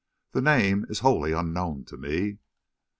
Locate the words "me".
1.95-2.39